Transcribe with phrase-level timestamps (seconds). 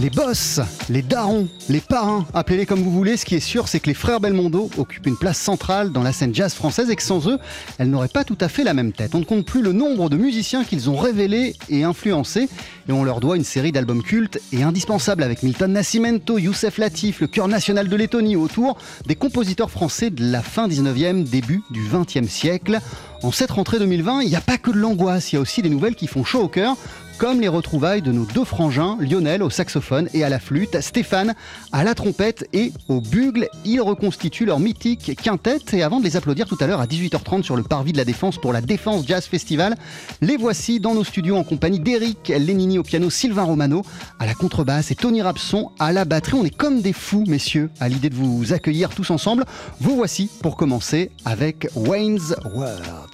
[0.00, 3.80] Les boss, les darons, les parrains, appelez-les comme vous voulez, ce qui est sûr, c'est
[3.80, 7.02] que les frères Belmondo occupent une place centrale dans la scène jazz française et que
[7.02, 7.38] sans eux,
[7.76, 9.14] elle n'aurait pas tout à fait la même tête.
[9.14, 12.48] On ne compte plus le nombre de musiciens qu'ils ont révélés et influencés,
[12.88, 17.20] et on leur doit une série d'albums cultes et indispensables avec Milton Nascimento, Youssef Latif,
[17.20, 21.82] le chœur national de Lettonie autour des compositeurs français de la fin 19e, début du
[21.86, 22.78] 20e siècle.
[23.22, 25.60] En cette rentrée 2020, il n'y a pas que de l'angoisse, il y a aussi
[25.60, 26.74] des nouvelles qui font chaud au cœur
[27.20, 31.34] comme les retrouvailles de nos deux frangins, Lionel au saxophone et à la flûte, Stéphane
[31.70, 33.46] à la trompette et au bugle.
[33.66, 37.42] Ils reconstituent leur mythique quintette et avant de les applaudir tout à l'heure à 18h30
[37.42, 39.76] sur le parvis de la Défense pour la Défense Jazz Festival,
[40.22, 43.84] les voici dans nos studios en compagnie d'Eric Lénini au piano, Sylvain Romano
[44.18, 46.38] à la contrebasse et Tony Rapson à la batterie.
[46.40, 49.44] On est comme des fous, messieurs, à l'idée de vous accueillir tous ensemble.
[49.78, 53.10] Vous voici pour commencer avec Wayne's World.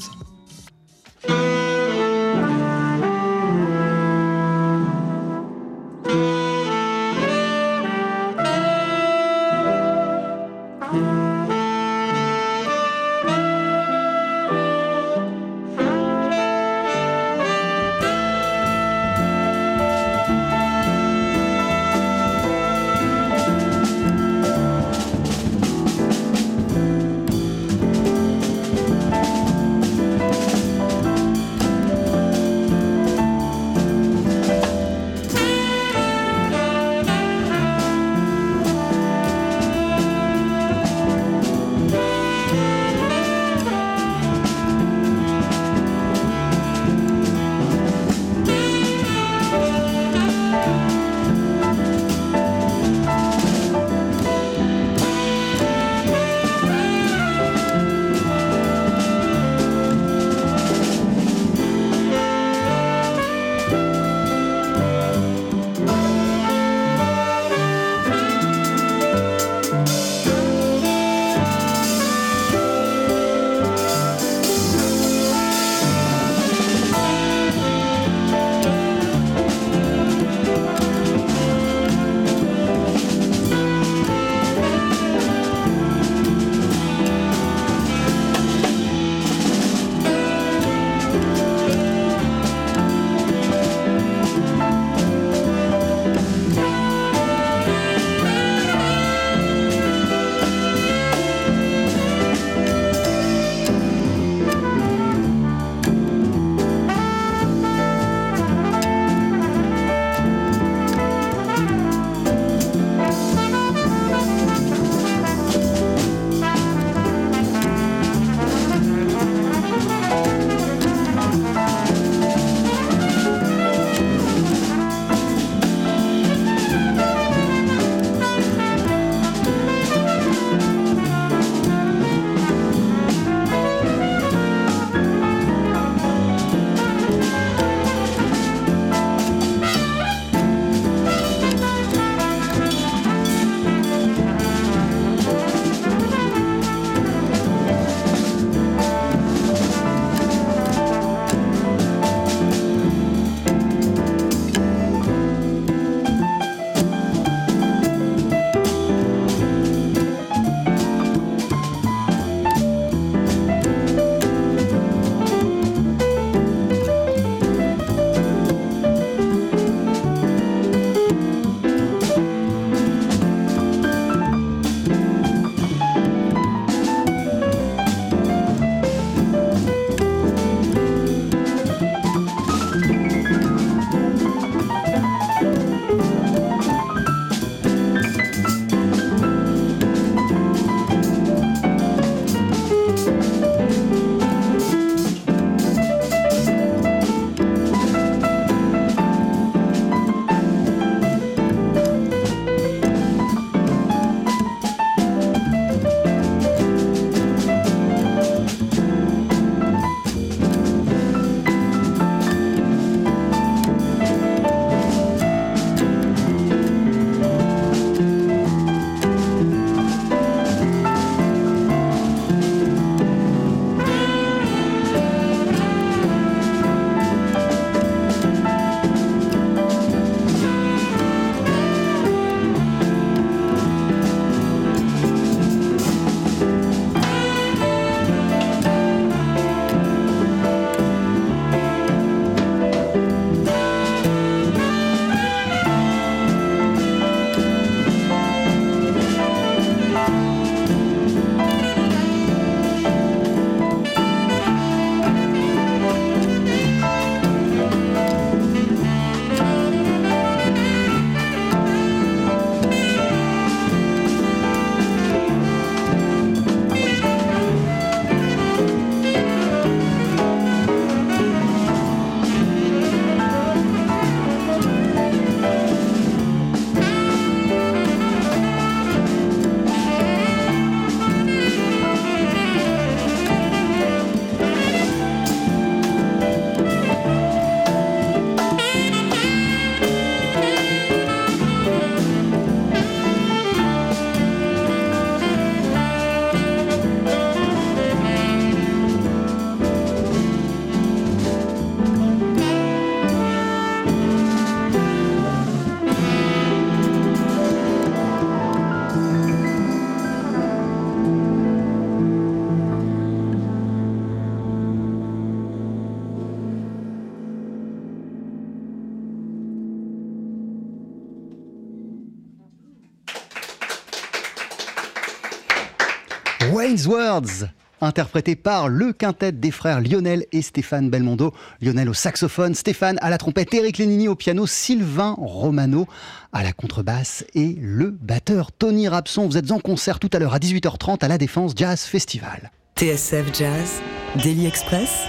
[327.81, 331.35] Interprété par le quintet des frères Lionel et Stéphane Belmondo.
[331.61, 335.87] Lionel au saxophone, Stéphane à la trompette, Eric Lénini au piano, Sylvain Romano
[336.33, 339.27] à la contrebasse et le batteur Tony Rapson.
[339.27, 342.51] Vous êtes en concert tout à l'heure à 18h30 à la Défense Jazz Festival.
[342.77, 343.81] TSF Jazz,
[344.23, 345.05] Daily Express,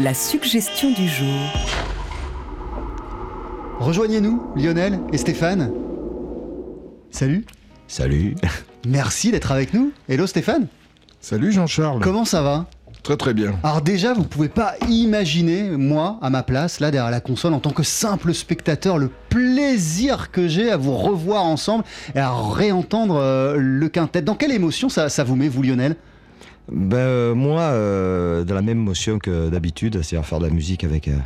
[0.00, 1.50] la suggestion du jour.
[3.78, 5.72] Rejoignez-nous, Lionel et Stéphane.
[7.10, 7.44] Salut.
[7.86, 8.34] Salut.
[8.86, 9.90] Merci d'être avec nous.
[10.08, 10.68] Hello Stéphane.
[11.20, 12.00] Salut Jean-Charles.
[12.00, 12.66] Comment ça va?
[13.02, 13.54] Très très bien.
[13.64, 17.58] Alors déjà, vous pouvez pas imaginer, moi, à ma place, là derrière la console, en
[17.58, 21.82] tant que simple spectateur, le plaisir que j'ai à vous revoir ensemble
[22.14, 24.22] et à réentendre euh, le quintet.
[24.22, 25.96] Dans quelle émotion ça, ça vous met, vous Lionel?
[26.70, 30.52] Ben, euh, moi, euh, dans la même motion que d'habitude, c'est à faire de la
[30.52, 31.16] musique avec, euh,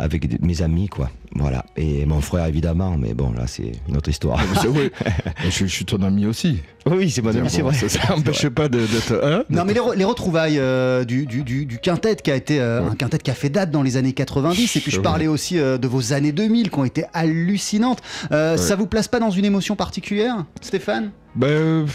[0.00, 1.10] avec des- mes amis, quoi.
[1.36, 1.64] Voilà.
[1.76, 4.40] Et mon frère, évidemment, mais bon, là, c'est une autre histoire.
[4.60, 4.90] C'est vrai.
[5.46, 6.58] Et je, je suis ton ami aussi.
[6.86, 7.88] oui, c'est mon ami, c'est Bon, vrai.
[7.88, 9.44] Ça n'empêche pas de- d'être.
[9.50, 12.60] Non mais les, re- les retrouvailles euh, du, du- du- du quintet qui a été
[12.60, 15.02] euh, un quintet qui a fait date dans les années 90 et puis je Ouais.
[15.02, 18.00] parlais aussi euh, de vos années 2000 qui ont été hallucinantes.
[18.32, 21.10] Euh, Ça vous place pas dans une émotion particulière, Stéphane?
[21.36, 21.86] Ben, euh,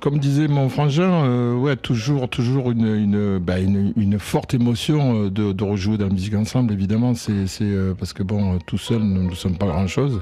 [0.00, 5.30] comme disait mon frangin, euh, ouais, toujours, toujours une, une, une, une forte émotion euh,
[5.30, 7.14] de, de rejouer de la musique ensemble, évidemment.
[7.14, 10.20] C'est c'est, euh, parce que bon, tout seul, nous ne sommes pas grand-chose.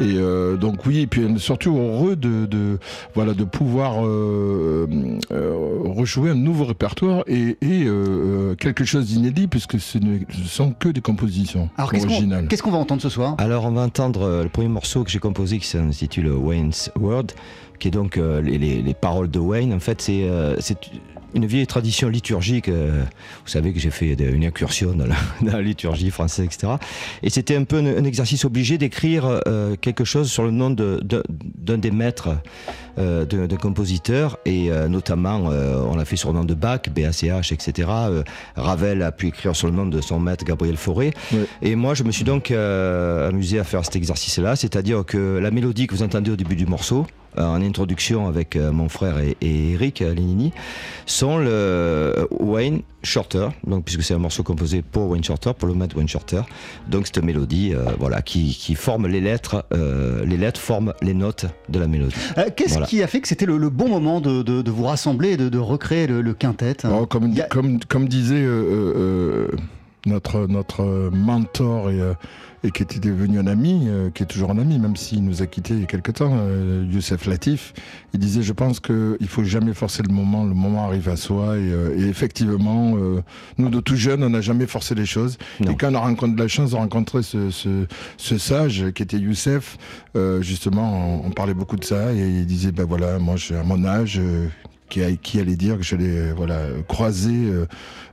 [0.00, 2.78] Et euh, donc oui, et puis surtout heureux de, de
[3.14, 4.86] voilà de pouvoir euh,
[5.32, 5.52] euh,
[5.84, 7.86] rejouer un nouveau répertoire et, et
[8.58, 12.46] quelque chose d'inédit puisque ce ne sont que des compositions Alors qu'est-ce qu'on originales.
[12.48, 13.34] qu'est-ce qu'on va entendre ce soir?
[13.38, 17.32] Alors, on va entendre le premier morceau que j'ai composé qui s'intitule Wayne's World,
[17.78, 19.72] qui est donc euh, les, les- les paroles de Wayne.
[19.72, 20.56] En fait, c'est euh,
[21.34, 22.68] une vieille tradition liturgique.
[22.68, 23.02] euh,
[23.44, 26.74] vous savez que j'ai fait une incursion dans la, dans la liturgie française, etc.
[27.22, 29.40] Et c'était un peu un, un exercice obligé d'écrire
[29.80, 32.30] quelque chose sur le nom de- de- d'un des maîtres
[32.96, 34.38] d'un compositeur.
[34.44, 35.36] Et notamment,
[35.90, 37.88] on l'a fait sur le nom de Bach, BACH, etc.
[38.56, 41.12] Ravel a pu écrire sur le nom de son maître Gabriel Fauré.
[41.62, 45.86] Et moi, je me suis donc amusé à faire cet exercice-là, c'est-à-dire que la mélodie
[45.86, 47.06] que vous entendez au début du morceau,
[47.36, 50.52] en introduction avec euh, mon frère et, et Eric euh, Lénini,
[51.06, 55.68] sont le euh, Wayne Shorter, donc puisque c'est un morceau composé pour Wayne Shorter, pour
[55.68, 56.42] le maître Wayne Shorter.
[56.88, 61.14] Donc cette mélodie, euh, voilà, qui, qui forme les lettres, euh, les lettres forment les
[61.14, 62.14] notes de la mélodie.
[62.38, 62.86] Euh, Qu'est-ce Voilà.
[62.86, 65.36] qui a fait que c'était le, le bon moment de, de- de vous rassembler et
[65.36, 69.48] de, de recréer le, le quintet Oh, comme, a- comme, comme disait euh, euh, euh,
[70.06, 72.14] notre, notre mentor et, euh,
[72.64, 75.42] et qui était devenu un ami, euh, qui est toujours un ami, même s'il nous
[75.42, 77.72] a quittés il y a quelque temps, euh, Youssef Latif,
[78.14, 81.16] il disait Je pense qu'il ne faut jamais forcer le moment, le moment arrive à
[81.16, 81.56] soi.
[81.56, 82.96] Et, euh, et effectivement,
[83.58, 85.38] nous de tout jeunes, on n'a jamais forcé les choses.
[85.60, 85.72] Non.
[85.72, 87.86] Et quand on a rencontré de la chance de rencontrer ce, ce,
[88.16, 89.78] ce sage qui était Youssef,
[90.40, 93.84] justement, on, on parlait beaucoup de ça et il disait Ben voilà, moi, à mon
[93.84, 94.20] âge.
[94.88, 97.66] qui, allait dire que j'allais voilà, croiser euh,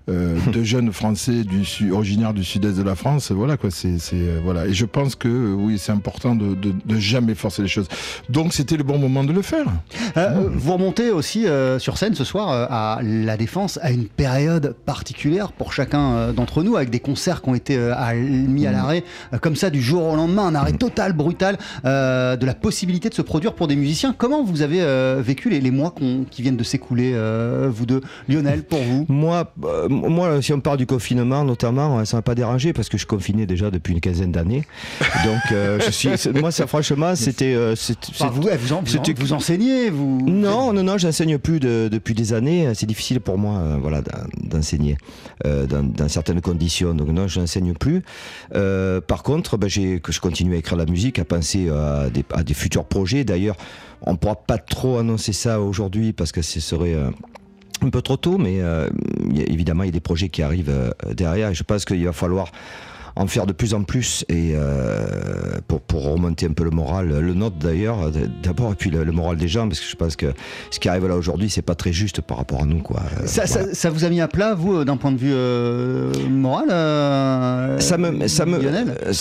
[0.10, 3.32] euh, deux jeunes Français du sud, originaires du sud-est de la France.
[3.32, 3.72] Voilà quoi.
[3.72, 4.68] C'est, c'est, euh, voilà.
[4.68, 7.88] Et je pense que euh, oui, c'est important de, de, de jamais forcer les choses.
[8.30, 9.66] Donc c'était le bon moment de le faire.
[10.18, 14.06] Euh, vous remontez aussi euh, sur scène ce soir euh, à La Défense à une
[14.06, 18.14] période particulière pour chacun euh, d'entre nous, avec des concerts qui ont été euh, à-
[18.14, 22.36] mis à l'arrêt euh, comme ça du jour au lendemain, un arrêt total, brutal, euh,
[22.36, 24.14] de la possibilité de se produire pour des musiciens.
[24.18, 25.94] Comment vous avez euh, vécu les, les mois
[26.32, 28.02] qui viennent de s'écouler, euh, vous deux?
[28.30, 29.06] Lionel, pour vous?
[29.10, 32.90] Moi, euh, moi, si on parle du confinement, notamment, euh, ça m'a pas dérangé parce
[32.90, 34.64] que je confinais déjà depuis une quinzaine d'années.
[35.24, 37.74] Donc, euh, je suis, c'est- moi, ça, franchement, c'était, euh,
[38.12, 40.22] Enfin, vous, vous, en- vous, en- vous enseignez vous...
[40.26, 42.70] Non, non, non, j'enseigne plus de- depuis des années.
[42.76, 44.98] C'est difficile pour moi, euh, voilà, d'en- d'enseigner
[45.44, 46.94] dans, dans certaines conditions.
[46.94, 48.04] Donc non, je n'enseigne plus.
[49.08, 52.54] Par contre, ben, je continue à écrire la musique, à penser à des, à des
[52.54, 53.24] futurs projets.
[53.24, 53.56] D'ailleurs,
[54.02, 56.96] on ne pourra pas trop annoncer ça aujourd'hui parce que ce serait
[57.84, 58.88] un peu trop tôt, mais euh,
[59.30, 61.50] il y a- évidemment, il y a des projets qui arrivent euh, derrière.
[61.50, 62.52] Et je pense qu'il va falloir
[63.18, 65.06] en faire de plus en plus et euh,
[65.70, 69.06] pour, pour remonter un peu le moral, le nôtre d'ailleurs, d- d'abord, et puis le,
[69.06, 70.34] le moral des gens, parce que je pense que
[70.70, 72.80] ce qui arrive là aujourd'hui, c'est pas très juste par rapport à nous.
[72.80, 73.00] Quoi.
[73.22, 73.74] Euh, Ça, ça- voilà.
[73.74, 77.80] ça vous a mis à plat, vous, euh, d'un point de vue euh, moral euh,
[77.80, 78.60] Ça me, ça me,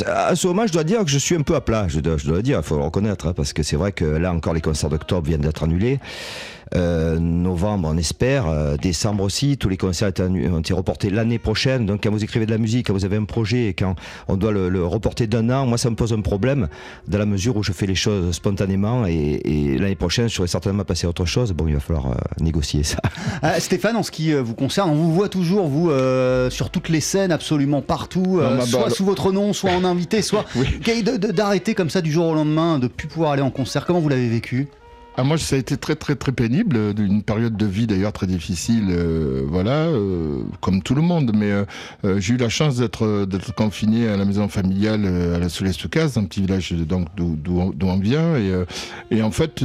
[0.08, 1.86] à ce moment, je dois dire que je suis un peu à plat.
[1.86, 3.92] Je dois, je dois le dire, il faut le reconnaître, hein, parce que c'est vrai
[3.92, 6.00] que là encore, les concerts d'octobre viennent d'être annulés.
[6.74, 8.46] Euh, novembre, on espère.
[8.48, 11.86] Euh, décembre aussi, tous les concerts ont été reportés l'année prochaine.
[11.86, 13.94] Donc, quand vous écrivez de la musique, quand vous avez un projet et quand
[14.28, 16.68] on doit le, le reporter d'un an, moi, ça me pose un problème
[17.08, 20.48] dans la mesure où je fais les choses spontanément et, et l'année prochaine, je serai
[20.48, 21.52] certainement passé à autre chose.
[21.52, 22.98] Bon, il va falloir euh, négocier ça.
[23.42, 26.70] Ah, Stéphane, en ce qui euh, vous concerne, on vous voit toujours, vous, euh, sur
[26.70, 29.84] toutes les scènes, absolument partout, euh, Non, bah, soit bah, sous votre nom, soit en
[29.84, 33.50] invité, soit de- d'arrêter comme ça du jour au lendemain, de plus pouvoir aller en
[33.50, 33.84] concert.
[33.86, 34.68] Comment vous l'avez vécu?
[35.16, 38.26] Ah, moi, ça a été très, très, très pénible, d'une période de vie d'ailleurs très
[38.26, 41.30] difficile, euh, voilà, euh, comme tout le monde.
[41.32, 41.64] Mais euh,
[42.18, 46.24] j'ai eu la chance d'être d'être confiné à la maison familiale à la Soulestoucase, un
[46.24, 48.36] petit village donc d'où on vient.
[48.36, 48.52] Et,
[49.12, 49.64] et en fait,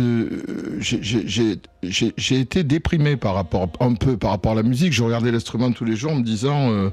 [0.80, 4.94] j'ai été déprimé par rapport un peu par rapport à la musique.
[4.94, 6.92] Je regardais l'instrument tous les jours en me disant,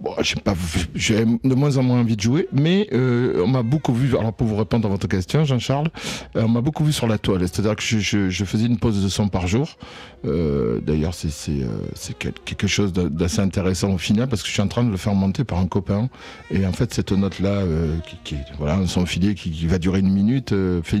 [0.00, 0.14] bon,
[0.94, 2.48] j'ai de moins en moins envie de jouer.
[2.52, 4.16] Mais on m'a beaucoup vu.
[4.16, 5.88] Alors pour vous répondre à votre question, Jean-Charles,
[6.34, 7.42] on m'a beaucoup vu sur la toile.
[7.42, 9.76] C'est-à-dire que je, faisais une pause de son par jour.
[10.24, 14.68] Euh, d'ailleurs, c'est euh, quelque chose d'assez intéressant au final parce que je suis en
[14.68, 16.08] train de le faire monter par un copain.
[16.50, 20.12] Et en fait, cette note-là, euh, qui, voilà, un son filier qui, va durer une
[20.12, 21.00] minute, fait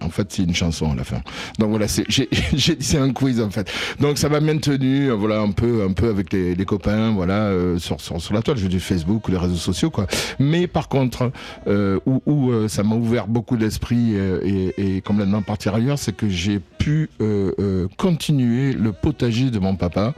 [0.00, 1.20] en fait, c'est une chanson à la fin.
[1.58, 2.06] Donc voilà, c'est
[2.98, 3.70] un quiz en fait.
[4.00, 8.34] Donc ça m'a maintenu, voilà, un peu, un peu avec les, copains, voilà, sur, sur,
[8.34, 10.06] la toile, je du Facebook ou les réseaux sociaux, quoi.
[10.38, 11.30] Mais par contre,
[11.66, 17.10] où, ça m'a ouvert beaucoup d'esprit et, et complètement partir ailleurs, c'est que j'ai pu
[17.20, 20.14] euh, euh, continuer le potager de mon papa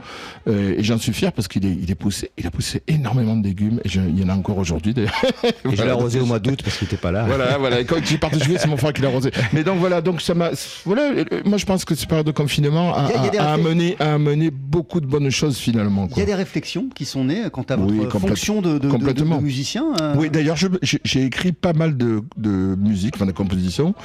[0.47, 3.35] euh, et j'en suis fier parce qu'il est, il est poussé, il a poussé énormément
[3.35, 5.19] de légumes et il y en a encore aujourd'hui d'ailleurs.
[5.43, 7.25] Et je l'ai arrosé au mois d'août parce qu'il n'était pas là.
[7.25, 7.83] Voilà, voilà.
[7.85, 9.31] quand il part jouer, c'est mon frère qui l'a arrosé.
[9.51, 10.51] Mais donc voilà, donc ça m'a,
[10.85, 11.09] voilà,
[11.43, 13.07] moi je pense que cette période de confinement a,
[13.51, 16.07] amené, a amené beaucoup de bonnes choses finalement.
[16.11, 19.41] Il y a des réflexions qui sont nées quant à votre fonction de, de, de,
[19.41, 19.85] musicien.
[20.17, 22.21] Oui, d'ailleurs j'ai écrit pas mal de,
[22.77, 23.95] musique, enfin de compositions.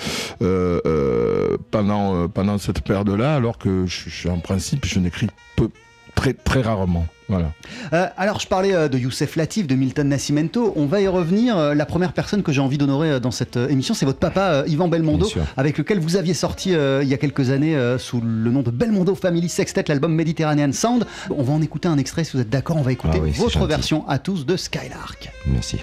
[0.40, 5.70] Euh, pendant, euh, pendant cette période-là, alors que je, en principe, je n'écris peu,
[6.14, 7.06] très, très rarement.
[7.28, 7.52] Voilà.
[7.94, 10.74] Euh, alors, je parlais euh, de Youssef Latif, de Milton Nascimento.
[10.76, 11.56] On va y revenir.
[11.74, 15.28] la première personne que j'ai envie d'honorer dans cette émission, c'est votre papa, Yvan Belmondo,
[15.56, 19.14] avec lequel vous aviez sorti il y a quelques années sous le nom de Belmondo
[19.14, 21.06] Family Sextet, l'album Mediterranean Sound.
[21.30, 22.76] On va en écouter un extrait si vous êtes d'accord.
[22.76, 25.30] On va écouter ah votre version à tous de Skylark.
[25.46, 25.78] Merci.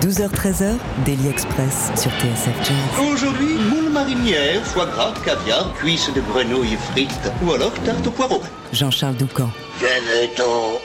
[0.00, 3.10] 12h-13h, Daily Express sur TSF Jazz.
[3.12, 8.42] Aujourd'hui, moule marinière, foie gras, caviar, cuisses de grenouille frites ou alors tarte au poireau.
[8.72, 9.50] Jean-Charles Doucan.
[9.80, 10.80] Venez-t'en.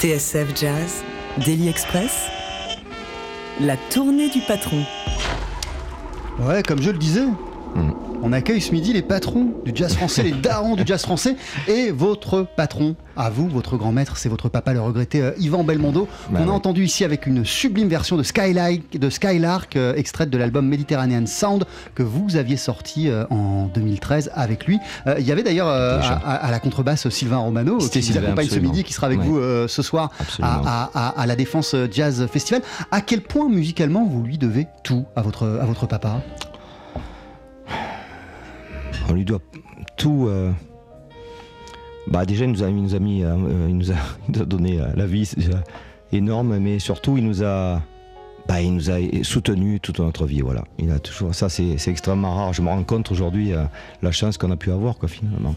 [0.00, 1.02] TSF Jazz,
[1.44, 2.28] Daily Express,
[3.60, 4.84] la tournée du patron.
[6.38, 7.24] Ouais, comme je le disais.
[7.74, 7.90] Mm.
[8.20, 11.36] On accueille ce midi les patrons du jazz français, les darons du jazz français,
[11.68, 15.62] et votre patron, à vous, votre grand maître, c'est votre papa, le regretté euh, Yvan
[15.62, 19.94] Belmondo, Bah qu'on a entendu ici avec une sublime version de Skylark, de Skylark euh,
[19.94, 24.78] extraite de l'album Mediterranean Sound que vous aviez sorti euh, en 2013 avec lui.
[25.18, 28.82] Il y avait d'ailleurs à, à la contrebasse Sylvain Romano qui vous accompagne ce midi,
[28.82, 29.26] qui sera avec Ouais.
[29.26, 30.10] vous ce soir
[30.42, 32.62] à, à- à la Défense Jazz Festival.
[32.90, 36.20] À quel point musicalement vous lui devez tout à votre, à votre papa?
[39.08, 39.40] On lui doit
[39.96, 40.26] tout.
[40.28, 40.52] euh,
[42.06, 43.96] Bah déjà, il nous a, mis, euh, euh, il nous a,
[44.28, 45.62] donné la vie, déjà
[46.12, 47.82] énorme, mais surtout, il nous a,
[48.46, 50.40] bah, il nous a soutenu toute notre vie.
[50.40, 51.34] Voilà, il a toujours.
[51.34, 52.52] Ça, c'est extrêmement rare.
[52.52, 53.52] Je me rends compte aujourd'hui
[54.02, 55.54] la chance qu'on a pu avoir, quoi, finalement.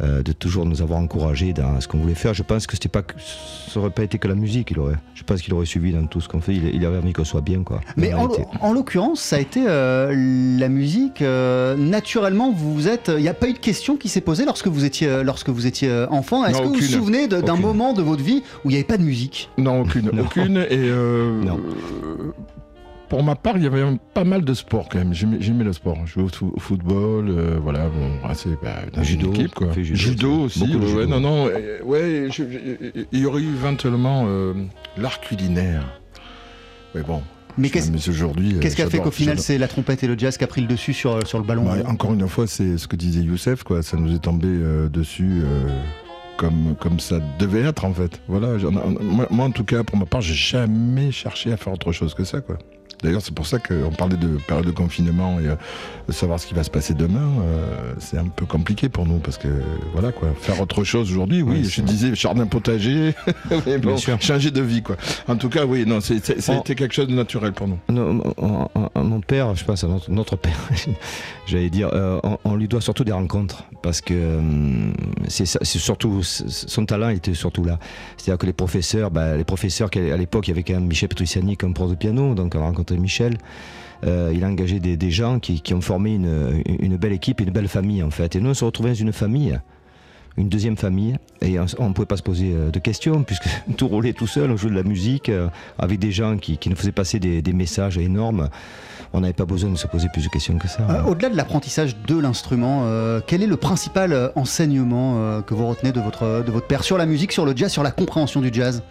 [0.00, 2.34] Euh, de toujours nous avoir encouragés dans ce qu'on voulait faire.
[2.34, 4.70] Je pense que c'était pas, que- ça aurait pas été que la musique.
[4.72, 6.54] Il aurait, je pense qu'il aurait suivi dans tout ce qu'on fait.
[6.54, 7.80] Il, il avait envie qu'on soit bien, quoi.
[7.96, 10.12] Mais en, l'occurrence, ça a été euh,
[10.58, 11.22] la musique.
[11.22, 13.12] euh, naturellement, vous vous êtes.
[13.14, 15.66] Il n'y a pas eu de question qui s'est posée lorsque vous étiez, lorsque vous
[15.66, 16.44] étiez enfant?
[16.46, 18.98] Est-ce que vous vous souvenez d'un moment de votre vie où il n'y avait pas
[18.98, 19.50] de musique?
[19.58, 20.10] Non, aucune.
[20.12, 20.22] Non.
[20.24, 20.56] Aucune.
[20.56, 21.60] Et euh, Non.
[23.12, 25.12] Pour ma part, il y avait pas mal de sport quand même.
[25.12, 25.98] J'aimais j'aimais le sport.
[26.06, 29.54] Je jouais au, fo- au football, euh, voilà, bon, assez, bah, dans Judo, une équipe,
[29.54, 29.70] quoi.
[29.74, 30.62] judo Judo aussi.
[30.62, 31.06] ouais, judo.
[31.06, 34.54] non, non, euh, ouais, je- je- il y aurait eu éventuellement euh,
[34.96, 35.84] l'art culinaire.
[36.94, 37.20] Mais bon.
[37.58, 38.54] Mais qu'est-ce aujourd'hui.
[38.54, 39.44] euh, qu'est-ce qui a fait qu'au final, j'adore.
[39.44, 41.64] c'est la trompette et le jazz qui a pris le dessus sur, sur le ballon
[41.64, 43.82] Bah, encore une fois, c'est ce que disait Youssef, quoi.
[43.82, 45.68] Ça nous est tombé euh, dessus euh,
[46.38, 48.22] comme, comme ça devait être, en fait.
[48.26, 48.56] Voilà.
[49.00, 52.14] moi, moi, en tout cas, pour ma part, j'ai jamais cherché à faire autre chose
[52.14, 52.56] que ça, quoi.
[53.02, 55.54] D'ailleurs, c'est pour ça qu'on parlait de période de confinement et euh,
[56.08, 57.18] de savoir ce qui va se passer demain.
[57.42, 59.48] euh, c'est un peu compliqué pour nous parce que
[59.92, 61.42] voilà quoi, faire autre chose aujourd'hui.
[61.42, 63.14] Oui, Oui, je disais jardin potager,
[63.66, 64.20] mais bon, Bien sûr.
[64.20, 64.96] changer de vie quoi.
[65.28, 67.78] En tout cas, oui, non, c'est, ça a été quelque chose de naturel pour nous.
[67.88, 68.22] Non,
[68.94, 70.58] mon- père, je pense à notre, notre père,
[71.46, 74.40] j'allais dire, euh, on, on lui doit surtout des rencontres parce que
[75.28, 77.78] c'est surtout son talent il était surtout là.
[78.16, 81.08] C'est-à-dire que les professeurs, bah, les professeurs à l'époque il y avait quand même Michel
[81.08, 83.38] Petrucciani comme prof de piano, donc on a rencontré Michel.
[84.04, 88.02] Euh, il a engagé des, gens qui, ont formé une, belle équipe, une belle famille
[88.02, 88.36] en fait.
[88.36, 89.58] Et nous on se retrouvait dans une famille
[90.38, 93.86] une deuxième famille et on ne pouvait pas se poser euh, de questions puisque tout
[93.86, 96.90] roulait tout seul, on jouait de la musique euh, avec des gens qui, nous faisaient
[96.90, 98.48] passer des, messages énormes.
[99.12, 101.04] On n'avait pas besoin de se poser plus de questions que ça.
[101.06, 102.86] Au-delà de l'apprentissage de l'instrument,
[103.26, 107.04] quel est le principal enseignement que vous retenez de votre, de votre père sur la
[107.04, 108.82] musique, sur le jazz, sur la compréhension du jazz?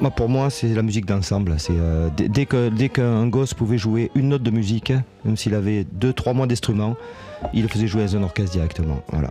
[0.00, 1.54] Moi, pour moi, c'est la musique d'ensemble.
[1.58, 4.92] C'est euh, dès, que dès qu'un gosse pouvait jouer une note de musique,
[5.24, 6.96] même s'il avait deux trois mois d'instrument,
[7.52, 9.02] il le faisait jouer dans un orchestre directement.
[9.12, 9.30] Voilà.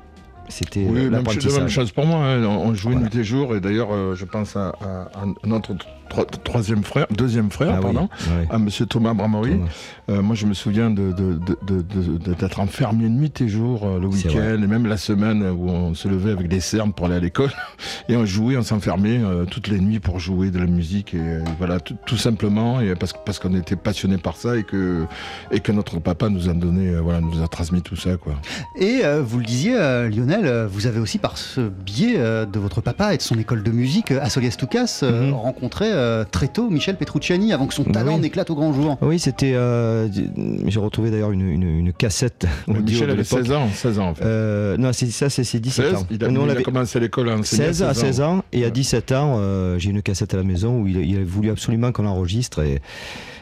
[0.49, 2.25] C'était Oui, euh, même, chose- même chose pour moi.
[2.25, 2.43] hein.
[2.43, 3.09] On, on jouait Voilà.
[3.09, 5.73] nuit et jour, et d'ailleurs, euh, je pense à, à- à notre
[6.11, 8.47] tro- troisième frère, deuxième frère, Ah oui, pardon, ouais.
[8.49, 9.51] à Monsieur Thomas Bramori.
[9.51, 9.65] Thomas.
[10.09, 13.47] Euh, moi, je me souviens de, de- de- de- de- de- d'être enfermé nuit et
[13.47, 16.91] jour euh, le week-end, et même la semaine où on se levait avec des cernes
[16.91, 17.51] pour aller à l'école,
[18.09, 21.19] et on jouait, on s'enfermait euh, toutes les nuits pour jouer de la musique, et
[21.19, 25.05] euh, voilà, tout, simplement, et parce, qu'on était passionné par ça, et que,
[25.51, 28.33] et que notre papa nous a donné, euh, voilà, nous a transmis tout ça, quoi.
[28.75, 32.59] Et euh, vous le disiez, euh, Lionel, vous avez aussi par ce biais euh, de
[32.59, 36.69] votre papa et de son école de musique à Solias Toucas rencontré euh, très tôt
[36.69, 38.21] Michel Petrucciani avant que son Bah talent oui.
[38.21, 38.97] n'éclate au grand jour.
[39.01, 39.53] Oui, c'était.
[39.53, 40.07] euh,
[40.67, 43.39] J'ai retrouvé d'ailleurs une, une, une cassette audio Michel de avait l'époque.
[43.45, 44.25] 16 ans, 16 ans en fait.
[44.25, 46.07] Euh, non, c'est ça, c'est c'est 17 16, ans.
[46.11, 48.21] il a, Nous, on il a avait commencé à l'école à enseigner 16 à 16
[48.21, 48.71] ans, et à Ouais.
[48.71, 51.91] 17 ans, euh, j'ai une cassette à la maison où il, il a voulu absolument
[51.91, 52.61] qu'on l'enregistre.
[52.63, 52.81] Et,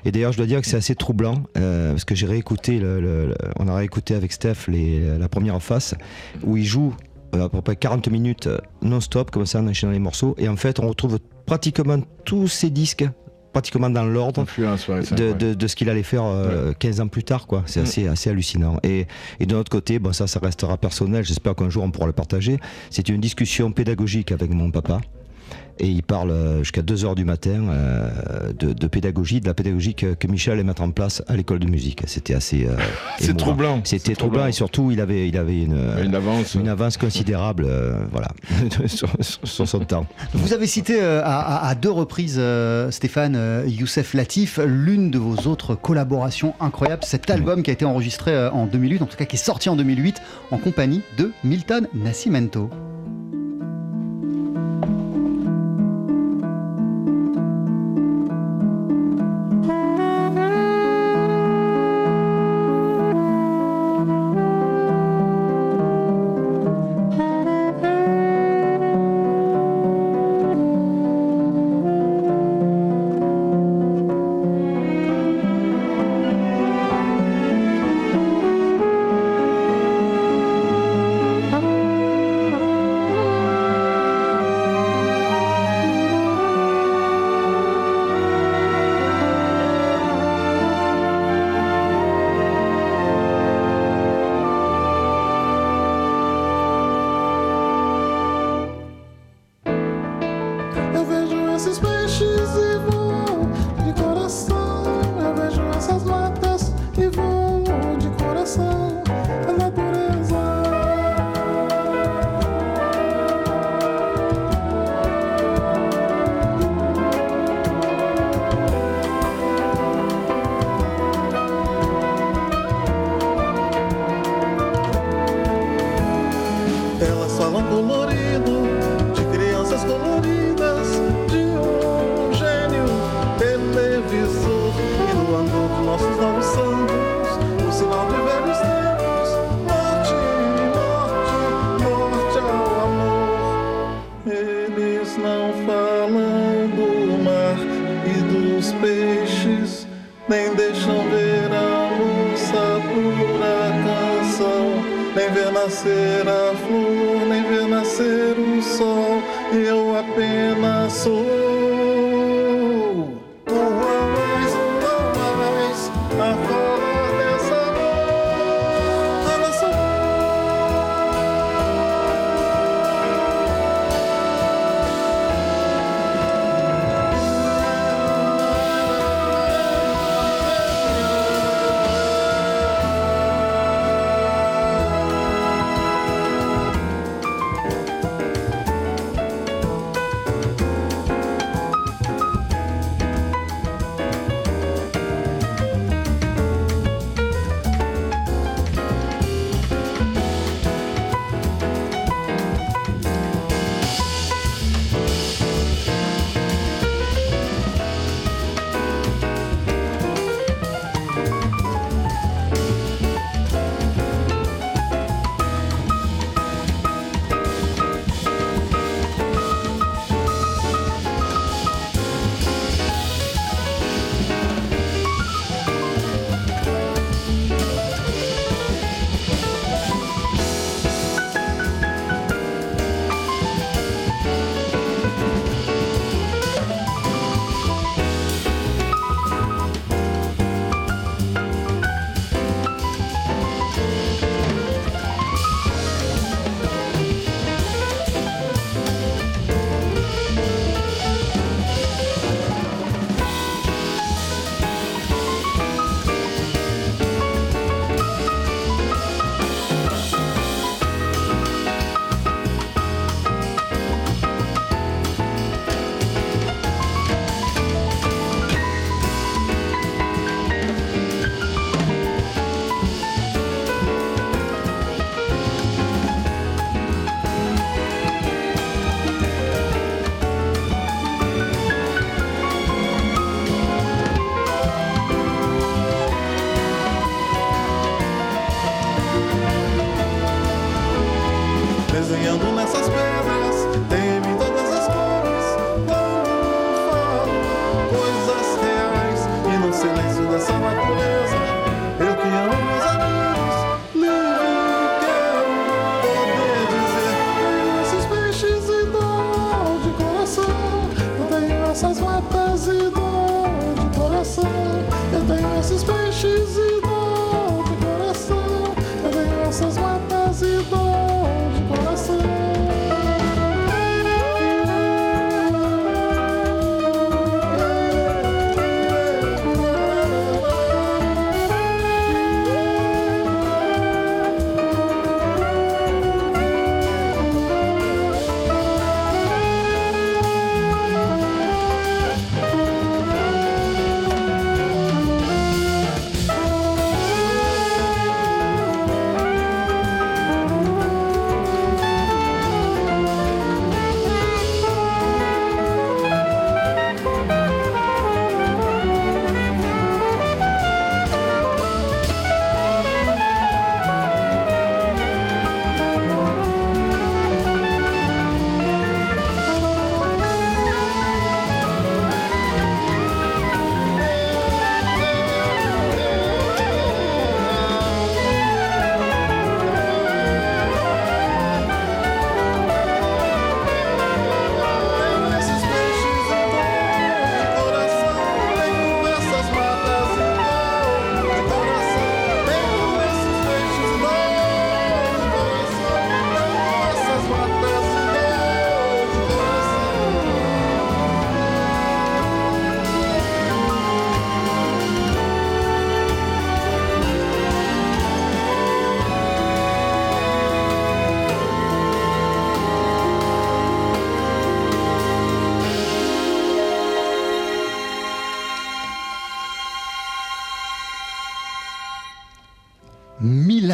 [0.06, 3.00] et d'ailleurs, je dois dire que c'est assez troublant euh, parce que j'ai réécouté, le,
[3.02, 5.96] le- le- on a réécouté avec Steph les, la première face
[6.44, 6.94] où il joue
[7.34, 8.50] à peu près 40 minutes
[8.82, 10.36] non-stop, comme ça en enchaînant les morceaux.
[10.40, 11.20] Et en fait, on retrouve
[11.50, 13.06] pratiquement tous ces disques,
[13.54, 14.46] pratiquement dans l'ordre
[15.16, 15.34] de, ouais.
[15.34, 17.48] de- de ce qu'il allait faire euh, 15 ans plus tard.
[17.48, 17.64] quoi.
[17.66, 17.84] C'est Mm.
[17.84, 18.78] assez, assez hallucinant.
[18.84, 19.08] Et,
[19.40, 21.24] et de notre côté, bon, ça, ça restera personnel.
[21.26, 22.60] J'espère qu'un jour on pourra le partager.
[22.92, 25.00] C'était une discussion pédagogique avec mon papa.
[25.82, 29.96] Et il parle euh, jusqu'à 2h du matin euh, de, de pédagogie, de la pédagogie
[29.96, 32.04] que, que Michel allait mettre en place à l'école de musique.
[32.06, 32.66] C'était assez.
[32.68, 32.76] euh,
[33.18, 33.80] C'est troublant.
[33.86, 36.56] C'était troublant et surtout, il avait, il avait une, avance.
[36.56, 38.28] une avance considérable euh, voilà,
[38.88, 40.06] sur, sur son temps.
[40.34, 45.12] Vous avez cité euh, à, à- à deux reprises, euh, Stéphane, euh, Youssef Latif, l'une
[45.12, 49.06] de vos autres collaborations incroyables, cet album qui a été enregistré euh, en 2008, en
[49.06, 52.70] tout cas qui est sorti en 2008, en compagnie de Milton Nascimento.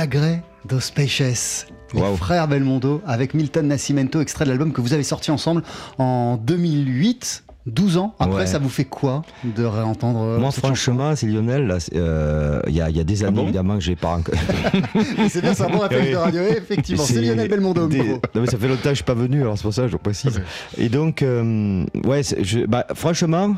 [0.06, 1.66] Milagre dos Peixes.
[1.94, 2.16] Les Waouh.
[2.16, 5.64] frères Belmondo avec Milton Nascimento, extrait de l'album que vous avez sorti ensemble
[5.98, 7.42] en 2008.
[7.68, 8.46] 12 ans après, Ouais.
[8.46, 11.76] ça vous fait quoi de réentendre euh, Moi, franchement, c'est Lionel.
[11.96, 14.36] euh, Il y, a, il y a des années, bon évidemment, que j'ai pas encore.
[15.30, 17.02] C'est bien, c'est un bon réflexe de radio, et effectivement.
[17.04, 18.04] C'est Lionel Belmondo des-.
[18.04, 19.88] Non, mais ça fait longtemps que je suis pas venu, alors c'est pour ça que
[19.88, 20.40] je précise.
[20.78, 23.56] Et donc, euh, ouais, je- bah, franchement,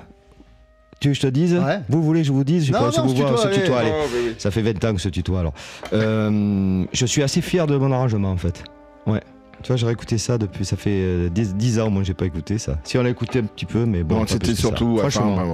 [0.99, 1.53] tu veux que je te dise?
[1.53, 1.79] Ouais.
[1.89, 2.65] Vous voulez que je vous dise?
[2.65, 3.91] Je Non, commence à non, vous se tutoie, allez.
[4.37, 5.53] Ça fait 20 ans que se tutoie alors.
[5.93, 8.63] Euh, je suis assez fier de mon arrangement en fait.
[9.05, 9.21] Ouais.
[9.63, 12.25] Tu vois, j'ai réécouté ça depuis, ça fait euh, 10, 10 ans, moi j'ai pas
[12.25, 12.77] écouté ça.
[12.83, 14.25] Si on l'a écouté un petit peu, mais bon.
[14.27, 14.99] C'était surtout.
[15.01, 15.09] bah,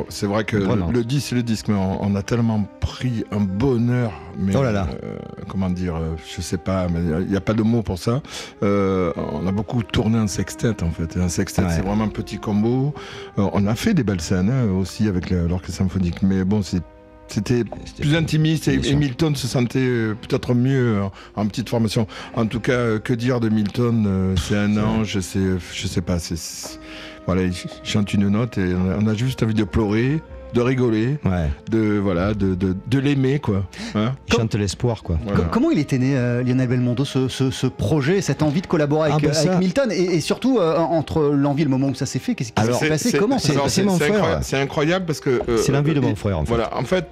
[0.09, 3.23] c'est vrai que le, le disque, c'est le disque, mais on, on a tellement pris
[3.31, 4.11] un bonheur.
[4.37, 4.87] Mais, Oh là là.
[5.03, 7.97] euh, comment dire euh, Je sais pas, mais il n'y a pas de mots pour
[7.99, 8.21] ça.
[8.61, 11.17] Euh, on a beaucoup tourné un sextet, en fait.
[11.17, 11.69] Un sextet, Ouais.
[11.71, 12.93] c'est vraiment un petit combo.
[13.37, 16.81] Euh, on a fait des belles scènes hein, aussi avec l'orchestre symphonique, mais bon, c'est.
[17.27, 17.63] C'était
[17.99, 18.77] plus intimiste et.
[18.95, 22.05] Milton se sentait euh, peut-être mieux en, en petite formation.
[22.35, 25.39] En tout cas, euh, que dire de Milton euh, C'est un ange, c'est,
[25.73, 26.79] je sais pas, c'est,
[27.25, 30.21] voilà, il ch- chante une note et on a, on a juste envie de pleurer,
[30.53, 31.49] de rigoler, Ouais.
[31.71, 33.63] de voilà, de, de, de l'aimer quoi.
[33.95, 35.17] Hein Il chante l'espoir, quoi.
[35.25, 35.45] Voilà.
[35.51, 39.09] Comment il était né, euh, Lionel Belmondo, ce, ce- ce projet, cette envie de collaborer
[39.11, 41.87] Ah, avec, bah, avec ça- Milton et, et surtout euh, entre l'envie et le moment
[41.87, 44.39] où ça s'est fait, qu'est-ce qui s'est passé C'est- Comment c'est- mon frère.
[44.43, 46.49] c'est incroyable parce que euh, C'est l'envie de euh, mon frère, en fait.
[46.53, 47.07] Voilà, en fait,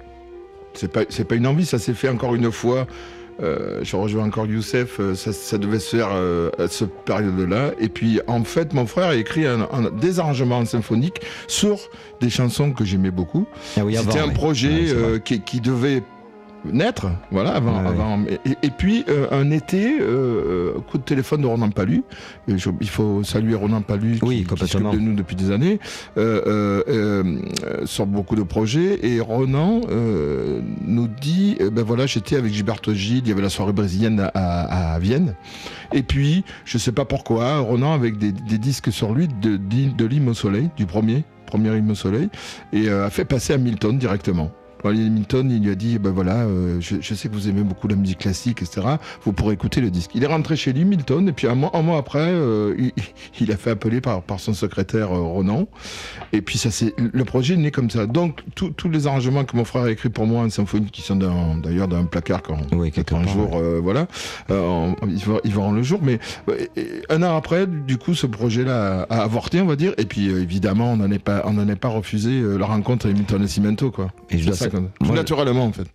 [0.74, 2.86] c'est pas c'est pas une envie, ça s'est fait encore une fois.
[3.42, 7.72] Euh, je rejoins encore Youssef, euh, ça, ça devait se faire euh, à cette période-là.
[7.80, 11.78] Et puis, en fait, mon frère a écrit un, un- des arrangements symphoniques sur
[12.20, 13.46] des chansons que j'aimais beaucoup.
[13.76, 16.02] Ah oui, C'était un projet Ouais, euh, qui devait
[16.64, 17.76] naître, voilà, avant.
[17.76, 20.04] Avant et, et puis euh, un été, euh,
[20.76, 22.02] euh, coup de téléphone de Ronan Palu.
[22.48, 25.50] Et je- il faut saluer Ronan Palu qui, Oui, qui s'occupe de nous depuis des
[25.50, 25.80] années,
[26.16, 29.00] euh, euh, euh, sur beaucoup de projets.
[29.06, 33.42] Et Ronan euh, nous dit, eh ben voilà, j'étais avec Gilberto Gil, il y avait
[33.42, 35.34] la soirée brésilienne à, à- à Vienne.
[35.92, 39.90] Et puis, je sais pas pourquoi, Ronan avec des, des disques sur lui de, de,
[39.96, 42.28] de l'hymne au soleil, du premier, premier hymne au soleil,
[42.72, 44.50] et euh, a fait passer à Milton directement.
[44.82, 47.62] Voilà, Milton, il lui a dit, ben voilà, euh, je, je sais que vous aimez
[47.62, 48.82] beaucoup la musique classique, etc.
[49.24, 50.10] Vous pourrez écouter le disque.
[50.14, 52.92] Il est rentré chez lui, Milton, et puis un mois, un mois après, euh, il,
[53.40, 55.66] il a fait appeler par, par son secrétaire euh, Ronan.
[56.32, 58.06] Et puis ça, c'est le projet est né comme ça.
[58.06, 61.02] Donc tous tous les arrangements que mon frère a écrits pour moi en symphonie, qui
[61.02, 64.06] sont d'ailleurs dans un placard quand Oui, un jour, euh, voilà,
[64.50, 64.96] euh, en-
[65.44, 66.00] ils, verront, le jour.
[66.02, 66.18] Mais
[67.08, 69.92] un an après, du coup, ce projet-là a, a avorté, on va dire.
[69.98, 73.06] Et puis évidemment, on n'en est pas, on n'en est pas refusé euh, la rencontre
[73.06, 73.46] avec Milton
[73.92, 74.10] quoi.
[74.30, 74.68] Et je dois ça
[75.04, 75.86] tout naturellement, en fait.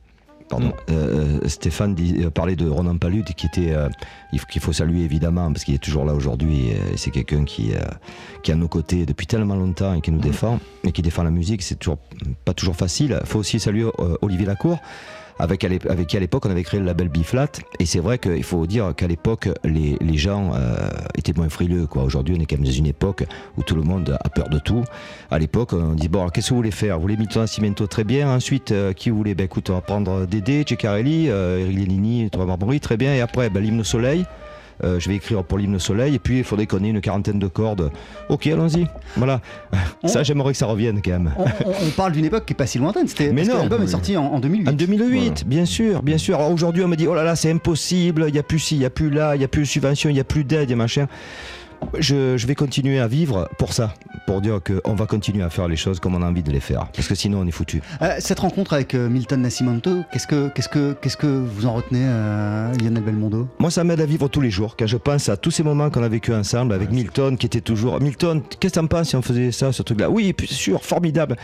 [0.50, 0.72] Pardon.
[0.90, 3.90] Euh, Stéphane dit- euh, parlait de Ronan Palud, qui était, euh,
[4.32, 6.70] il faut- qu'il faut saluer évidemment, parce qu'il est toujours là aujourd'hui.
[6.70, 7.80] et, euh, c'est quelqu'un qui, euh,
[8.44, 11.24] qui est à nos côtés depuis tellement longtemps et qui nous défend, et qui défend
[11.24, 11.62] la musique.
[11.64, 11.98] C'est toujours
[12.46, 13.18] pas toujours facile.
[13.20, 14.80] Il faut aussi saluer euh, Olivier Lacour.
[15.40, 15.60] Avec,
[16.08, 17.48] qui à l'époque on avait créé le label Biflat
[17.80, 21.88] et c'est vrai qu'il faut dire qu'à l'époque les, gens euh, étaient moins frileux.
[21.96, 23.24] Aujourd'hui on est quand même dans une époque
[23.58, 24.84] où tout le monde a peur de tout.
[25.30, 26.96] À l'époque on dit bon qu'est-ce que vous voulez faire?
[26.96, 28.30] Vous voulez Milton Nascimento très bien.
[28.30, 29.36] Ensuite euh, qui vous voulez?
[29.36, 33.22] Ben écoute on va prendre Dédé, Ceccarelli, euh, Eric Lénini, Thomas Marbury très bien et
[33.22, 34.26] après ben, l'hymne au soleil.
[34.84, 37.02] Euh, je vais écrire pour l'hymne au soleil et puis il faudrait qu'on ait une
[37.02, 37.92] quarantaine de cordes.
[38.30, 38.86] Ok allons-y.
[39.16, 39.42] Voilà.
[40.06, 41.34] Ça j'aimerais que ça revienne quand même.
[41.38, 43.08] on, on- on parle d'une époque qui est pas si lointaine.
[43.08, 43.58] C'était Mais non.
[43.58, 44.70] l'album est sorti en, en 2008.
[44.70, 45.34] En 2008, Voilà.
[45.46, 46.36] bien sûr, bien sûr.
[46.38, 48.76] Alors aujourd'hui, on me dit, oh là là, c'est impossible, il n'y a plus ci,
[48.76, 50.44] il n'y a plus là, il n'y a plus de subvention, il n'y a plus
[50.44, 51.08] d'aide, il y a machin.
[52.00, 53.94] Je, je vais continuer à vivre pour ça,
[54.26, 56.60] pour dire qu'on va continuer à faire les choses comme on a envie de les
[56.60, 56.88] faire.
[56.94, 57.82] Parce que sinon, on est foutu.
[58.02, 61.74] Euh, cette rencontre avec euh, Milton Nascimento, qu'est-ce que, qu'est-ce que, qu'est-ce que vous en
[61.74, 63.48] retenez, euh, Lionel Belmondo?
[63.60, 64.76] Moi, ça m'aide à vivre tous les jours.
[64.78, 67.62] Quand je pense à tous ces moments qu'on a vécu ensemble avec Milton, qui était
[67.62, 68.00] toujours.
[68.02, 70.10] Milton, qu'est-ce que t'en penses si on faisait ça, ce truc-là?
[70.10, 71.36] Oui, puis c'est sûr, formidable.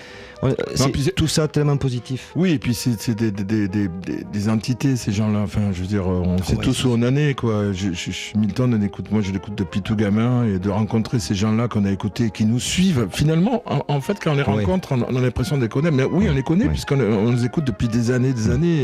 [0.41, 2.31] On- c'est puis c'est- tout ça tellement positif.
[2.35, 5.39] Oui, et puis c'est c'est des, des, des, des, des- des entités, ces gens-là.
[5.39, 7.71] Enfin, je veux dire, on sait ouais, tous où on en est, quoi.
[7.71, 11.19] Je, je- je- Milton, on écoute, moi, je l'écoute depuis tout gamin, et de rencontrer
[11.19, 13.07] ces gens-là qu'on a écoutés, qui nous suivent.
[13.11, 14.45] Finalement, en, en fait, quand on les Oui.
[14.65, 15.95] rencontre, on, on a l'impression de les connaître.
[15.95, 16.71] Mais oui, on les connaît, Oui.
[16.71, 18.83] puisqu'on on les écoute depuis des années, des années,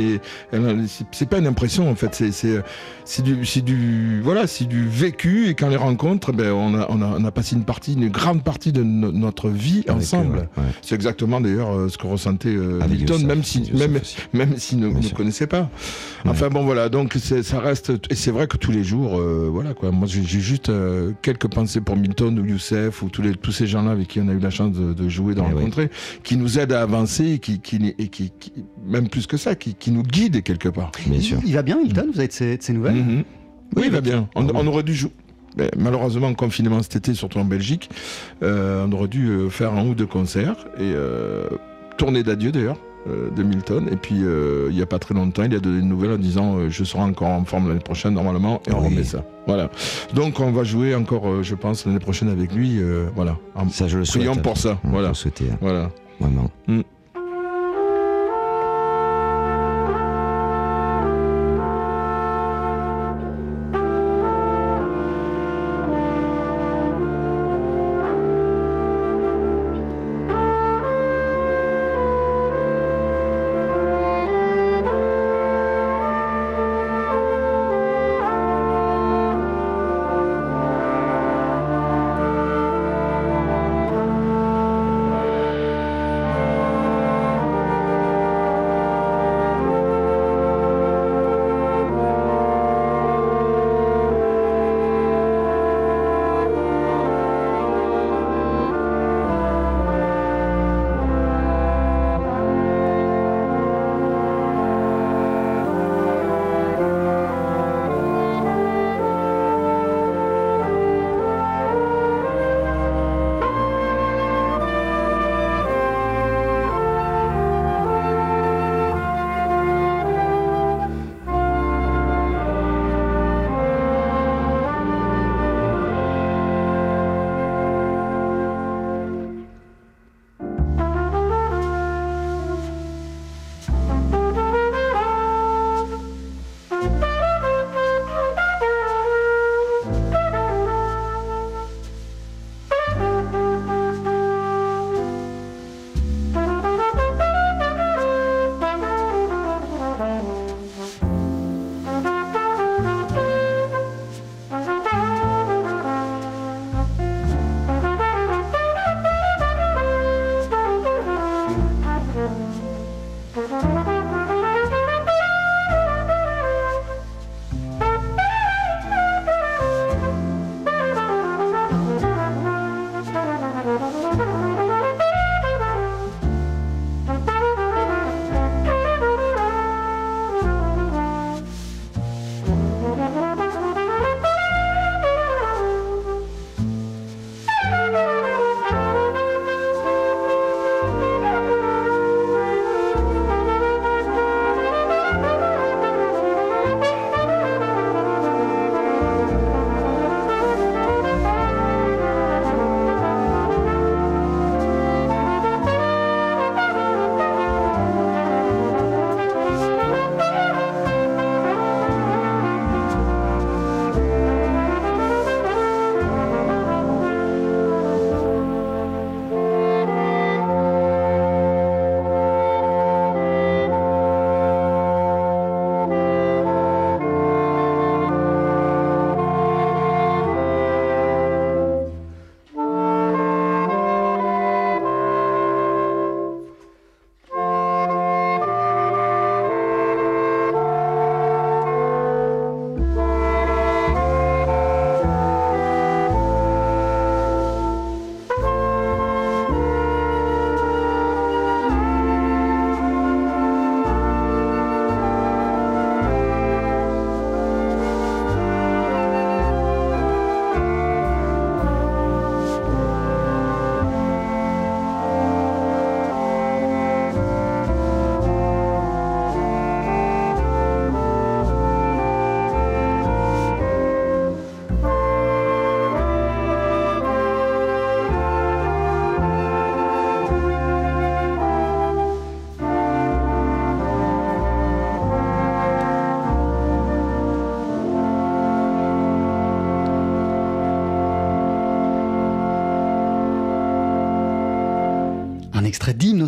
[0.54, 0.60] et, et
[1.12, 2.14] c'est- pas une impression, en fait.
[2.16, 6.86] C'est- du, du, voilà, c'est du vécu, et quand on les rencontre, ben, on, a,
[6.90, 10.02] on, a, on a passé une partie, une grande partie de no- notre vie Avec,
[10.04, 10.48] ensemble.
[10.58, 10.68] euh, ouais.
[10.82, 14.18] C'est exactement d'ailleurs euh, ce que ressentait euh, Milton, Youssef, même si, Youssef même, aussi.
[14.34, 15.16] même s'il ne sûr.
[15.18, 15.70] connaissait pas.
[16.26, 19.74] Enfin bon voilà, donc ça reste, et c'est vrai que tous les jours, euh, voilà
[19.74, 19.92] quoi.
[19.92, 23.52] Moi j'ai j'ai juste euh, quelques pensées pour Milton ou Youssef ou tous, les, tous
[23.52, 25.54] ces gens-là avec qui on a eu la chance de, de jouer, de Eh oui.
[25.54, 25.90] rencontrer,
[26.24, 28.52] qui nous aident à avancer, et qui, qui, et qui, qui-
[28.86, 30.92] même plus que ça, qui, qui nous guident quelque part.
[31.06, 31.38] Bien sûr.
[31.44, 33.24] Il, il va bien, Milton Vous avez de ses, de ses nouvelles Mhm.
[33.76, 34.28] Oui, il va bien.
[34.36, 35.12] On, ah on aurait dû jouer.
[35.56, 37.90] mais malheureusement, en confinement cet été, surtout en Belgique,
[38.42, 41.48] euh, on aurait dû euh, faire un ou deux concerts et euh,
[41.98, 42.78] tournée d'adieu d'ailleurs.
[43.08, 43.88] Euh, de Milton.
[43.92, 46.18] Et puis, euh, il n'y a pas très longtemps, il a donné une nouvelle en
[46.18, 48.86] disant euh, Je serai encore en forme l'année prochaine, normalement, et on Oui.
[48.90, 49.24] remet ça.
[49.48, 49.70] Voilà.
[50.14, 52.80] Donc, on va jouer encore, je pense, l'année prochaine avec lui.
[53.16, 53.38] voilà.
[53.56, 54.26] En- Ça, je le souhaite.
[54.26, 54.80] Prions pour ça.
[54.84, 55.14] On Voilà.
[55.14, 55.90] souhaiter, hein, Voilà.
[56.20, 56.50] vraiment.
[56.68, 56.86] extrait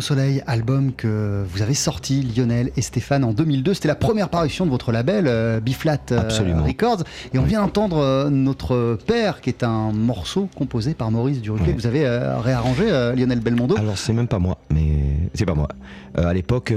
[0.02, 3.74] Soleil, album que vous avez sorti, Lionel et Stéphane, en 2002.
[3.74, 6.28] C'était la première parution de votre label, euh, Biflat euh.
[6.66, 7.04] Records.
[7.32, 11.50] Et on vient d'entendre euh, Notre Père, qui est un morceau composé par Maurice que
[11.50, 12.84] vous avez euh, réarrangé,
[13.16, 13.78] Lionel Belmondo.
[13.78, 14.88] Alors c'est même pas moi, mais
[15.34, 15.68] c'est pas moi.
[16.16, 16.74] À l'époque,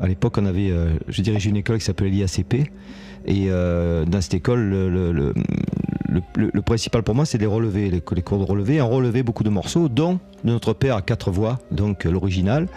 [0.00, 0.72] à l'époque, on avait,
[1.08, 2.70] je dirigeais une école qui s'appelait l'IACP,
[3.26, 5.32] et euh, dans cette école, le,
[6.64, 8.80] principal pour moi, c'est les relevés, les, cours de relevé.
[8.82, 12.68] On relevait beaucoup de morceaux, dont Notre Père à quatre voix, donc l'original.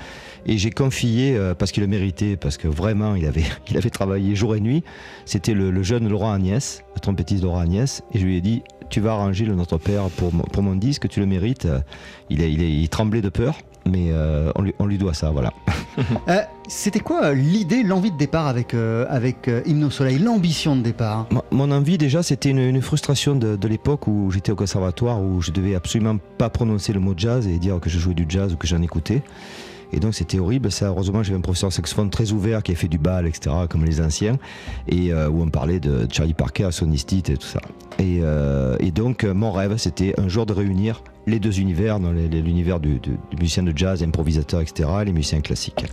[0.48, 3.90] Et j'ai confié, euh, parce qu'il le méritait, parce que vraiment il avait, il avait
[3.90, 4.84] travaillé jour et nuit,
[5.26, 9.00] c'était le, jeune Laurent Agnès, le trompettiste Laurent Agnès, et je lui ai dit, tu
[9.00, 11.68] vas arranger le Notre Père pour, mon- disque, tu le mérites.
[12.30, 13.58] Il tremblait de peur.
[13.86, 15.54] Mais euh, on, lui, on lui doit ça, voilà.
[16.28, 20.76] Euh, C'était quoi euh, l'idée, l'envie de départ avec, euh, avec Hymne au Soleil, l'ambition
[20.76, 21.26] de départ?
[21.32, 25.22] Mo- Mon envie déjà, c'était une, une frustration de, de l'époque où j'étais au conservatoire,
[25.22, 28.26] où je devais absolument pas prononcer le mot jazz et dire que je jouais du
[28.28, 29.22] jazz ou que j'en écoutais.
[29.96, 30.72] Et donc c'était horrible.
[30.72, 33.86] Ça, heureusement, j'avais un professeur saxophone très ouvert qui a fait du bal, etc., comme
[33.86, 34.38] les anciens,
[34.90, 37.62] et euh, où on parlait de Charlie Parker, Sonny Stitt et tout ça.
[37.98, 42.80] Et, euh, donc euh, mon rêve, c'était un jour de réunir les deux univers, l'univers
[42.80, 45.86] du, du- du musicien de jazz, improvisateur, etc., et les musiciens classiques.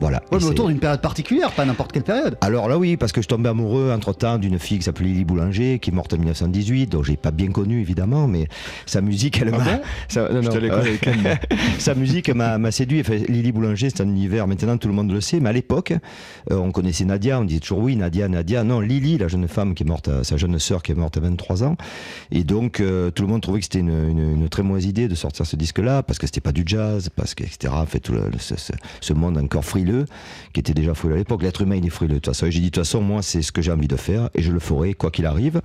[0.00, 0.18] Voilà.
[0.18, 2.36] Ouais, Et mais c'est- autour d'une période particulière, pas n'importe quelle période.
[2.40, 5.78] alors là oui, parce que je tombais amoureux entre-temps d'une fille qui s'appelait Lily Boulanger,
[5.78, 8.48] qui est morte en 1918, dont j'ai pas bien connu évidemment, mais
[8.86, 9.64] sa musique, elle Ah m'a...
[9.64, 9.80] bon?
[10.08, 10.80] sa, non, non, moi.
[11.78, 13.00] sa musique m'a séduit.
[13.00, 15.92] Enfin, Lily Boulanger, c'est un univers, maintenant tout le monde le sait, mais à l'époque,
[16.50, 18.64] euh, on connaissait Nadia, on disait toujours oui, Nadia, Nadia.
[18.64, 21.16] Non, Lily, la jeune femme qui est morte, à- sa jeune sœur qui est morte
[21.16, 21.76] à 23 ans.
[22.30, 25.08] Et donc, euh, tout le monde trouvait que c'était une, une- une très mauvaise idée
[25.08, 27.72] de sortir ce disque-là, parce que c'était pas du jazz, parce que, etc.
[27.86, 29.89] Fait, tout le- le- ce, ce- ce monde encore frileux,
[30.52, 31.42] qui était déjà frileux à l'époque.
[31.42, 32.46] L'être humain, il est frileux de toute façon.
[32.46, 34.42] Et j'ai dit, de toute façon, moi, c'est ce que j'ai envie de faire, et
[34.42, 35.60] je le ferai, quoi qu'il arrive.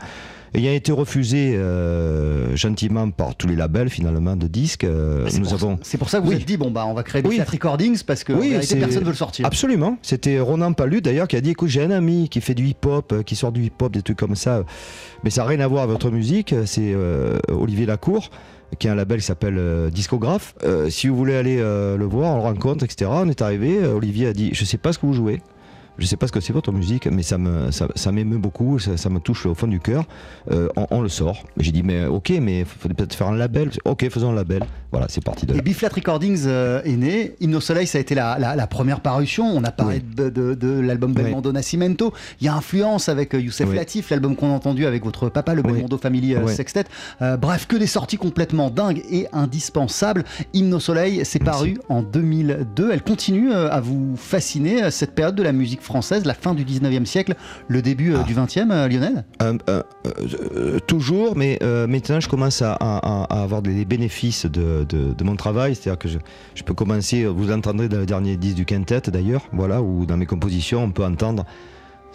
[0.54, 4.86] Et il a été refusé euh, gentiment par tous les labels, finalement, de disques.
[4.86, 5.80] Euh, C'est nous pour, avons...
[5.82, 6.38] c'est pour ça que vous Oui.
[6.38, 7.42] êtes dit, bon, bah, on va créer des Oui.
[7.42, 9.46] Recordings parce que en Oui, c'est- personne ne veut le sortir.
[9.46, 9.98] Absolument.
[10.02, 13.12] C'était Ronan Palu d'ailleurs qui a dit écoute, j'ai un ami qui fait du hip-hop,
[13.12, 14.64] euh, qui sort du hip-hop, des trucs comme ça,
[15.26, 16.56] mais ça n'a rien à voir avec votre musique.
[16.66, 18.30] C'est euh, Olivier Lacour
[18.78, 20.56] qui a un label qui s'appelle euh, Discographe.
[20.64, 23.10] Euh, si vous voulez aller euh, le voir, on le rencontre, etc.
[23.14, 23.86] On est arrivé.
[23.86, 25.42] Olivier a dit je sais pas ce que vous jouez.
[25.98, 28.80] Je sais pas ce que c'est votre musique, mais ça me ça, ça m'émeut beaucoup,
[28.80, 30.04] ça, ça me touche au fond du cœur.
[30.52, 31.44] Euh, on, on le sort.
[31.58, 33.72] J'ai dit mais ok, mais il faudrait peut-être faire un label.
[33.86, 34.64] Ok, faisons un label.
[34.92, 35.60] Voilà, c'est parti de là.
[35.60, 37.36] Et Biflat Recordings euh, est né.
[37.42, 39.46] Hymne au Soleil, ça a été la, la- la première parution.
[39.46, 41.24] On a parlé de, de- de l'album Oui.
[41.24, 42.14] Belmondo Nascimento.
[42.40, 43.76] Il y a influence avec euh, Youssef Oui.
[43.76, 45.74] Latif, l'album qu'on a entendu avec votre papa, le Oui.
[45.74, 46.54] Belmondo Family Oui.
[46.54, 46.86] Sextet.
[47.22, 50.24] Euh, bref, que des sorties complètement dingues et indispensables.
[50.54, 52.92] Hymne au Soleil, c'est paru en 2002.
[52.92, 57.06] Elle continue à vous fasciner, cette période de la musique française, la fin du 19e
[57.06, 57.36] siècle,
[57.68, 58.24] le début euh, Ah.
[58.24, 59.24] du 20e, euh, Lionel?
[59.42, 65.24] Euh, toujours, mais maintenant je commence à, à- à avoir des bénéfices de, de- de
[65.24, 65.76] mon travail.
[65.76, 66.20] C'est-à-dire que je,
[66.56, 70.18] je peux commencer, vous l'entendrez dans le dernier disque du quintet d'ailleurs, voilà, où dans
[70.18, 71.46] mes compositions on peut entendre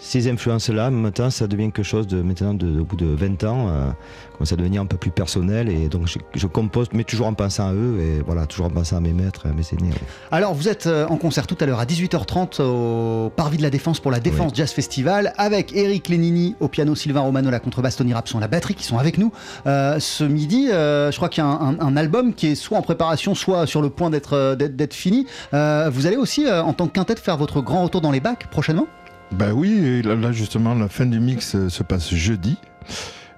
[0.03, 0.89] ces influences-là.
[0.89, 3.89] Maintenant ça devient quelque chose de maintenant, de, au bout de 20 ans, euh,
[4.33, 5.69] commence à devenir un peu plus personnel.
[5.69, 8.69] Et donc je, je compose, mais toujours en pensant à eux, et voilà, toujours en
[8.71, 9.89] pensant à mes maîtres, à mes aînés.
[9.91, 10.01] ouais.
[10.31, 13.69] Alors, vous êtes euh, en concert tout à l'heure à 18h30 au Parvis de la
[13.69, 17.95] Défense pour la Défense Jazz Festival avec Eric Lénini au piano, Sylvain Romano, la contrebasse,
[17.97, 19.31] Tony Rapson, la batterie qui sont avec nous.
[19.67, 22.55] Euh, ce midi, euh, je crois qu'il y a un, un- un album qui est
[22.55, 24.55] soit en préparation, soit sur le point d'être
[24.91, 25.27] fini.
[25.51, 28.87] Vous allez aussi, en tant que quintette, faire votre grand retour dans les bacs prochainement?
[29.31, 32.57] Bah oui, là, justement, la fin du mix euh, se passe jeudi.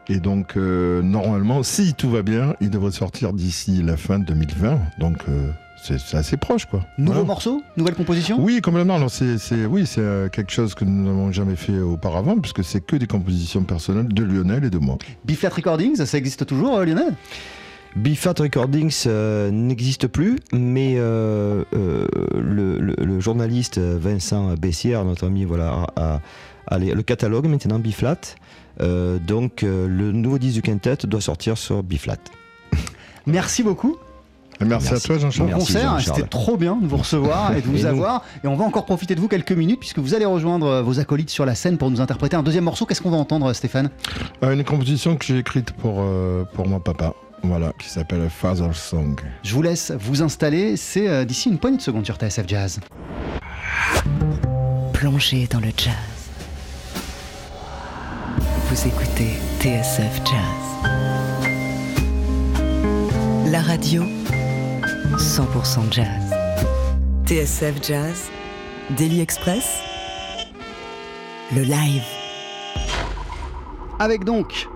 [0.10, 4.80] Et donc, euh, normalement, si tout va bien, il devrait sortir d'ici la fin 2020.
[5.00, 5.50] Donc, euh,
[5.82, 6.82] c'est assez proche, quoi.
[6.98, 7.28] Nouveau Voilà.
[7.28, 8.96] morceau Nouvelle composition Oui, complètement.
[8.96, 12.82] Alors, c'est, oui, c'est euh, quelque chose que nous n'avons jamais fait auparavant, puisque c'est
[12.86, 14.98] que des compositions personnelles de Lionel et de moi.
[15.26, 17.14] Biflat Recordings, ça existe toujours, Lionel?
[17.96, 25.28] Bifat Recordings euh, n'existe plus, mais euh, euh, le, le- le journaliste Vincent Bessière, notre
[25.28, 26.20] ami, voilà, a,
[26.68, 28.18] a les- le catalogue maintenant Biflat.
[28.82, 32.18] Euh, donc euh, le nouveau disque du quintet doit sortir sur Biflat.
[33.28, 33.96] Merci beaucoup.
[34.60, 34.94] Merci, Merci.
[34.94, 35.52] à toi, Bon Jean-Charles.
[35.54, 37.88] Concert, c'était trop bien de vous recevoir et de vous Et nous.
[37.88, 38.24] avoir.
[38.44, 41.30] Et on va encore profiter de vous quelques minutes puisque vous allez rejoindre vos acolytes
[41.30, 42.86] sur la scène pour nous interpréter un deuxième morceau.
[42.86, 43.90] Qu'est-ce qu'on va entendre, Stéphane?
[44.44, 47.14] Euh, une composition que j'ai écrite pour, euh, pour mon papa,
[47.44, 49.20] voilà, qui s'appelle Father's Song.
[49.44, 50.78] Je vous laisse vous installer.
[50.78, 52.80] C'est euh, d'ici une poignée de secondes sur TSF Jazz.
[54.94, 55.94] Plongez dans le jazz.
[58.70, 60.74] Vous écoutez TSF Jazz.
[63.52, 64.04] La radio
[65.18, 66.34] 100% jazz.
[67.26, 68.30] TSF Jazz,
[68.98, 69.80] Daily Express,
[71.56, 72.04] le live.
[74.00, 74.68] Avec donc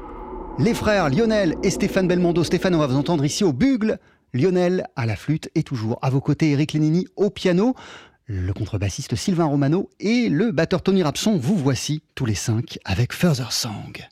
[0.60, 2.44] les frères Lionel et Stéphane Belmondo.
[2.44, 4.00] Stéphane, on va vous entendre ici au bugle.
[4.34, 7.76] Lionel à la flûte et toujours à vos côtés Eric Lénini au piano.
[8.26, 13.14] Le contrebassiste Sylvain Romano et le batteur Tony Rapson, vous voici tous les cinq avec
[13.14, 14.06] Further Song.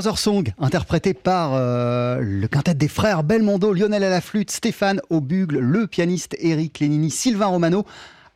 [0.00, 4.98] Further Song, interprété par euh, le quintet des frères Belmondo, Lionel à la flûte, Stéphane
[5.10, 7.84] au bugle, le pianiste Eric Lénini, Sylvain Romano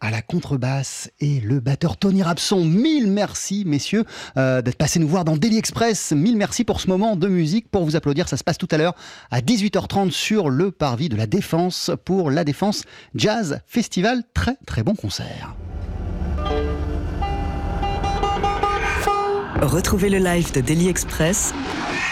[0.03, 2.67] à la contrebasse et le batteur Tony Rapson.
[2.67, 4.05] Mille merci, messieurs,
[4.37, 6.13] euh, d'être passés nous voir dans Daily Express.
[6.13, 7.71] Mille merci pour ce moment de musique.
[7.71, 8.95] Pour vous applaudir, ça se passe tout à l'heure
[9.31, 12.83] à 18h30 sur le parvis de la Défense pour la Défense
[13.15, 14.23] Jazz Festival.
[14.35, 15.57] Très très bon concert.
[19.63, 21.55] Retrouvez le live de Daily Express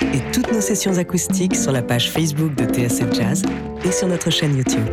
[0.01, 3.43] et toutes nos sessions acoustiques sur la page Facebook de TSF Jazz
[3.85, 4.87] et sur notre chaîne YouTube.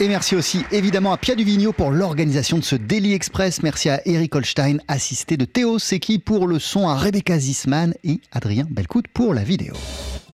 [0.00, 3.62] Et merci aussi évidemment à Pia Duvigneau pour l'organisation de ce Daily Express.
[3.62, 8.20] Merci à Eric Holstein, assisté de Théo Seki pour le son, à Rebecca Zisman et
[8.32, 9.74] Adrien Belcout pour la vidéo.